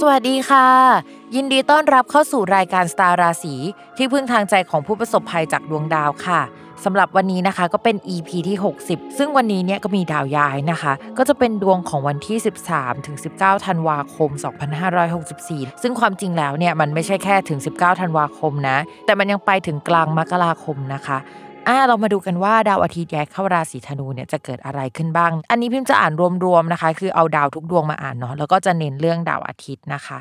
[0.00, 0.68] สวัสดีค่ะ
[1.34, 3.54] ยินดีต้อนรับเข้าสู่รายการสตาร์ราศี
[3.96, 6.40] ที่พึ่งทางใจของผู้ประสบภัยจากดวงดาวค่ะ
[6.84, 12.38] สำหรับวันนี้นะคะก็เป็น EP ที่ 60 ซึ่งวันนี้เนี่ยก็มีดาวย้ายนะคะ ก็จะเป็นดวงของวันที่
[12.70, 14.30] 13 ถึง 19 ธันวาคม
[15.06, 21.18] 2564 ซึ่งความจริงแล้วเนี่ยมันไม่ใช่แค่ถึง 19 ธันวาคมนะ แต่มันยังไปถึงกลางมกราคมนะคะ
[21.68, 26.12] อ่าเรามาดูกันว่าดาวอาทิตย์ย้ายเข้าราศีธนูเนี่ยจะเกิดอะไรขึ้นบ้าง อันนี้พิมพ์จะอ่าน
[26.44, 30.18] รวมๆนะคะ คือเอาดาวทุกดวงมาอ่านเนาะแล้วก็จะเน้นเรื่องดาวอาทิตย์นะคะ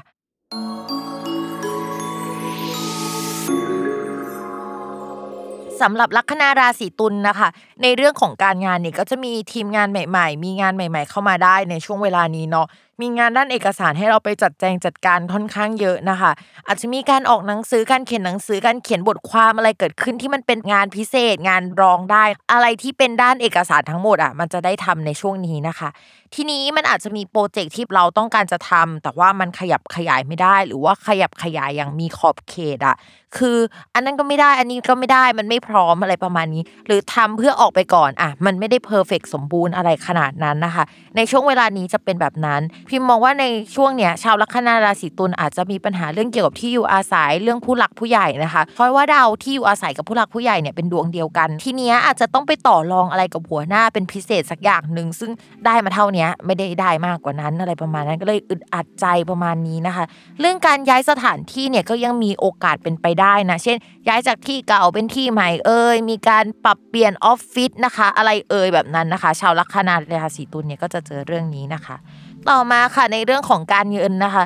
[5.81, 7.47] สำหรับลัคนาราศีตุลนะคะ
[7.81, 12.67] ในเรื่องของการงานเนี่ยก็จะมีทีมงานใหม่ ๆ มีงานใหม่ ๆ เข้ามาได้ในช่วงเวลานี้เนาะ
[13.01, 16.31] มีงานด้านเอกสารให้เราไปจัดแจงจัดการค่อนข้างเยอะนะคะ
[16.67, 25.89] อาจจะมีการออกหนังสือการเขียนหนังสือการเขียนบทความอะไรเกิดขึ้นที่มันเป็นงานพิเศษงานรองได้ อะไรที่เป็นด้านเอกสารทั้งหมดอะมันจะได้ทำในช่วงนี้นะคะ
[26.33, 32.95] ทีนี้มันอาจจะมีโปรเจกต์ที่เราต้องการจะทำแต่ว่ามันขยับขยายไม่ได้ หรือว่าขยับขยายอย่างมีขอบเขตอะ
[33.37, 33.57] คือ
[33.93, 40.83] อันนั้นก็ไม่ได้อันนี้ก็ไม่ได้มันไม่พร้อมอะไรประมาณนี้ หรือทำเพื่อออกไปก่อนอะมันไม่ได้เพอร์เฟกสมบูรณ์อะไรขนาดนั้นนะคะ
[41.15, 43.45] ในช่วงเวลานี้จะเป็นแบบนั้นพิมมองว่าใน
[43.75, 55.31] ช่วงเนี้ยชาวลัคนาราศีตุลอาจจะมีปัญหาเรื่องเกี่ยวกับที่อยู่อาศัยเรื่องผู้หลักผู้ใหญ่นะคะ เพราะว่าดาวที่อยู่อาศัยกับผู้หลักผู้ใหญ่เนี่ยเป็นดวงเดียวกัน ทีเนี้ยอาจจะต้องไปต่อรองอะไรกับหัวหน้าเป็นพิเศษสักอย่างหนึ่งซึ่ง
[55.65, 60.05] ได้มาเท่านี้ไม่ได้ได้มากกว่านั้นอะไรประมาณนั้นก็เลยอึดอัดใจประมาณนี้นะคะ
[60.39, 63.77] เรื่องการย้ายสถานที่เนี่ยก็ยังมีโอกาสเป็นไปได้นะ เช่น
[64.07, 71.97] ย้ายจากที่เก่าเป็นที่ใหม่เอ่ยมีการปรับเปลี่ยนออฟฟิศนะคะ อะไรเอ่ยแบบนั้นนะคะ ชาวลัคนาราศีตุลเนี่ยก็จะเจอเรื่องนี้นะคะ
[72.49, 74.45] ต่อมาค่ะในเรื่องของการเงินนะคะ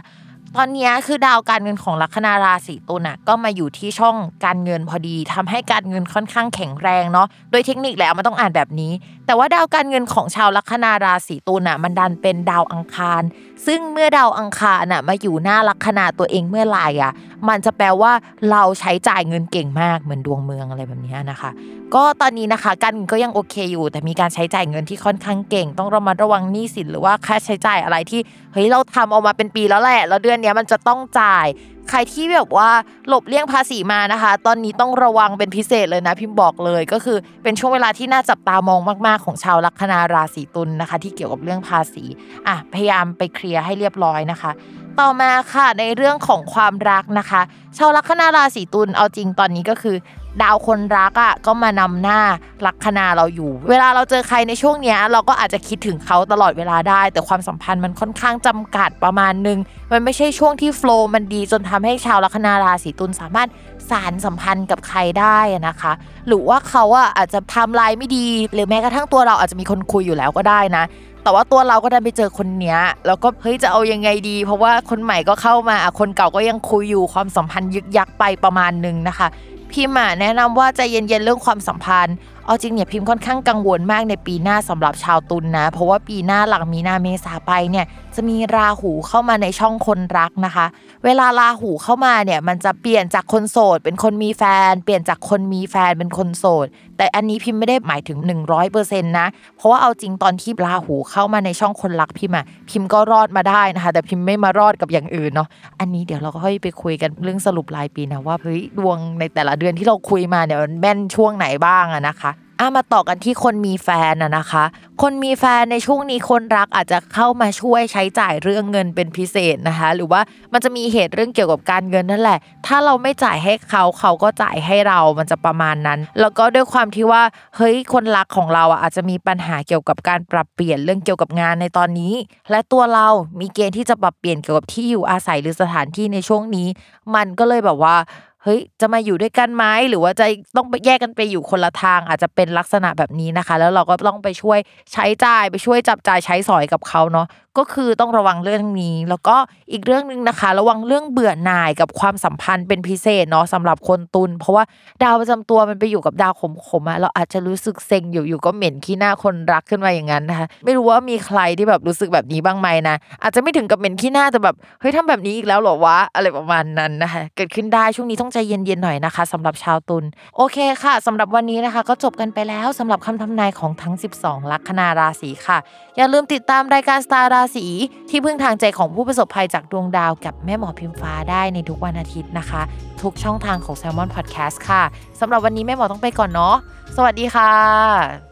[0.56, 4.16] ตอนนี้คือดาวการเงินของลัคนาราศีตุลน่ะก็มาอยู่ที่ช่อง
[4.46, 8.92] การเงินพอดีทำให้การเงินค่อนข้างแข็งแรงเนาะโดยเทคนิคแล้วมันต้องอ่านแบบนี้
[9.28, 13.22] แต่ว่าดาวการเงินของชาวลัคนาราศีตุลน่ะมันดันเป็นดาวอังคาร
[13.66, 17.12] ซึ่งเมื่อดาวอังคารน่ะมาอยู่หน้าลัคนาตัวเองเมื่อไหร่อะ
[17.48, 18.12] มันจะแปลว่า
[18.52, 21.52] เราใช้จ่ายเงินเก่งมากเหมือนดวงเมืองอะไรแบบนี้นะคะ
[21.96, 28.22] ก็ตอนนี้นะคะการเงินก็ยังโอเคอยู่ แต่มีการใช้จ่ายเงินที่ค่อนข้างเก่ง ต้องระมัดระวังหนี้สินหรือว่าค่าใช้จ่ายอะไรที่
[28.54, 31.46] เฮ้ยเราทำออกมาเป็นปีแล้วแหละแล้วเดือนนี้มันจะต้องจ่าย
[31.90, 32.70] ใครที่แบบว่า
[33.08, 42.06] หลบเลี่ยงภาษีมานะคะ ตอนนี้ต้องระวังเป็นพิเศษเลยนะ พิมบอกเลยก็คือเป็นช่วงเวลาที่น่าจับตามองมากๆ ของชาวลัคนาราศีตุลนะคะ ที่เกี่ยวกับเรื่องภาษี
[42.48, 44.52] อะพยายามไปเคลียร์ให้เรียบร้อยนะคะ
[45.00, 47.42] ต่อมาค่ะในเรื่องของความรักนะคะ
[47.78, 49.96] ชาวลัคนาราศีตุลเอาจริงตอนนี้ก็คือ
[50.44, 52.20] ดาวคนรักอะก็มานำหน้า
[52.66, 59.60] ลัคนาเราอยู่ เวลาเราเจอใครในช่วงเนี้ยเราก็อาจจะคิดถึงเขาตลอดเวลาได้ แต่ความสัมพันธ์มันค่อนข้างจำกัดประมาณนึง
[59.92, 63.50] มันไม่ใช่ช่วงที่โฟล์มันดีจนทำให้ชาวลัคนาราศีตุลสามารถ
[63.90, 65.92] สารสัมพันธ์กับใครได้นะคะ
[66.28, 70.84] หรือว่าเขาอะอาจจะทำลายไม่ดี หรือแม้กระทั่งตัวเราอาจจะมีคนคุยอยู่แล้วก็ได้นะ
[71.24, 79.28] แต่ว่าตัวเราก็ดันไปเจอคนเนี้ยแล้วก็เฮ้ยจะเอายังไงดี เพราะว่าคนใหม่ก็เข้ามาคนเก่าก็ยังคุยอยู่ความสัมพันธ์ยึกยักไปประมาณนึงนะคะ
[79.72, 87.86] พิมแนะนำว่าใจเย็นๆเรื่องความสัมพันธ์ เอาจริงเนี่ยพิมค่อนข้างกังวลมากในปีหน้าสำหรับชาวตุลนนะ เพราะว่าปีหน้าหลังมีนาเมษาไปเนี่ย
[88.18, 90.66] จะมีราหูเข้ามาในช่องคนรักนะคะ
[91.06, 96.68] เวลาราหูเข้ามาเนี่ยมันจะเปลี่ยนจากคนโสด เป็นคนมีแฟน เปลี่ยนจากคนมีแฟนเป็นคนโสด
[96.98, 98.20] แต่อันนี้พิมไม่ได้หมายถึง
[98.64, 99.28] 100%นะ
[99.58, 105.48] เพราะว่าเอาจริงตอนที่ราหูเข้ามาในช่องคนรักพิมอะพิมก็รอดมาได้นะคะ แต่พิมไม่มารอดกับอย่างอื่นเนาะ
[105.80, 114.64] อันนี้เดี๋ยวเราก็ค่อยไปคุยกันเรื่องสรุปรายปีนะว่าเฮ้ยดวงในแต่ละเดือนที่เราคุยมาเนี่ยแม่นช่วงไหนบ้างอะนะคะ อะมาต่อกันที่คนมีแฟนอะนะคะ
[115.02, 120.22] คนมีแฟนในช่วงนี้คนรักอาจจะเข้ามาช่วยใช้จ่ายเรื่องเงินเป็นพิเศษนะคะ หรือว่า
[120.54, 127.24] มันจะมีเหตุเรื่องเกี่ยวกับการเงินนั่นแหละ ถ้าเราไม่จ่ายให้เขาเขาก็จ่ายให้เรามันจะประมาณนั้น แล้วก็ด้วยความที่ว่า
[127.58, 132.14] เฮ้ยคนรักของเราอะอาจจะมีปัญหาเกี่ยวกับการปรับเปลี่ยนเรื่องเกี่ยวกับงานในตอนนี้
[132.52, 133.08] และตัวเรา
[133.40, 136.68] มีเกณฑ์ที่จะปรับเปลี่ยนเกี่ยวกับที่อยู่อาศัยหรือสถานที่ในช่วงนี้
[137.16, 137.96] มันก็เลยแบบว่า
[138.44, 140.26] เฮ้ยจะมาอยู่ด้วยกันไหมหรือว่าจะ
[140.58, 144.60] ต้องไปแยกกันไปอยู่คนละทาง อาจจะเป็นลักษณะแบบนี้นะคะ แล้วเราก็ต้องไปช่วย
[144.94, 149.36] ใช้จ่ายไปช่วยจับจ่ายใช้สอยกับเขาเนาะก็คือต้องระวังเรื่องนี้ แล้วก็
[149.72, 154.64] อีกเรื่องหนึ่งนะคะ ระวังเรื่องเบื่อหน่ายกับความสัมพันธ์เป็นพิเศษเนาะสำหรับคนตุลเพราะว่า
[155.04, 156.34] ดาวประจำตัวมันไปอยู่กับดาว
[156.68, 170.04] ขมๆอะเราอาจจะรู้สึกเซ็งอยู่อยู่ก็เหม็นขี้หน้าคนรักขึ้นมาอย่างนั้นนะคะไม่รู้ว่ามีใครที่แบบรู้สึกแบบนี้บ้างไหมนะอาจจะไม่ถึงกับเหม็นขี้หน้าแต่แบบเฮ้ยทำแบบนี้อีกแล้วหรอวะอะไรประมาณนั้นนะคะเกิดขึ้นได้ช่วงนี้ต้องใจเย็นๆหน่อยนะคะสำหรับชาวตุล
[170.36, 173.94] โอเคค่ะสำหรับวันนี้นะคะ ก็จบกันไปแล้วสำหรับคำทำนายของทั้ง
[174.24, 175.58] 12 ลัคนาราศีค่ะ
[175.98, 177.66] อย่าลืมติดตามรายการสตาร์ราศี
[178.10, 182.62] ที่พึ่งทางใจของผู้ประสบภัยจากดวงดาวกับแม่หมอพิมฟ้าได้ในทุกวันอาทิตย์นะคะ
[183.02, 184.84] ทุกช่องทางของ s ซ l m o n Podcast ค่ะ
[185.20, 186.56] สำหรับวันนี้แม่หมอต้องไปก่อนเนาะ
[186.96, 188.27] สวัสดีค่ะ